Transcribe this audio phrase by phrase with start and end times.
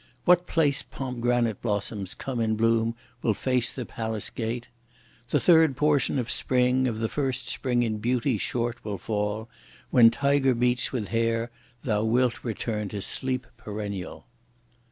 [0.25, 4.67] What place pomegranate blossoms come in bloom will face the Palace Gate!
[5.29, 9.47] The third portion of spring, of the first spring in beauty short will fall!
[9.91, 11.51] When tiger meets with hare
[11.83, 14.25] thou wilt return to sleep perennial.